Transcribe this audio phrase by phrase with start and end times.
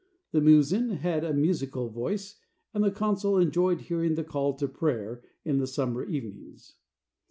[0.31, 2.39] The muezzin had a musical voice,
[2.73, 6.73] and the consul enjoyed hearing the call to prayer in the summer evenings.